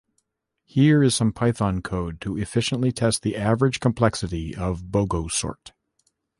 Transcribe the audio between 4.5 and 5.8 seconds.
of Bogosort.